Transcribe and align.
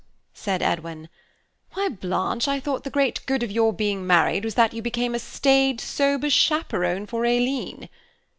said 0.33 0.63
Edwin, 0.63 1.09
"Why, 1.73 1.87
Blanche, 1.89 2.47
I 2.47 2.59
thought 2.59 2.83
the 2.83 2.89
great 2.89 3.23
good 3.27 3.43
of 3.43 3.51
your 3.51 3.71
being 3.71 4.07
married 4.07 4.43
was 4.43 4.55
that 4.55 4.73
you 4.73 4.81
became 4.81 5.13
a 5.13 5.19
staid, 5.19 5.79
sober 5.79 6.31
chaperone 6.31 7.05
for 7.05 7.23
Aileen." 7.23 7.87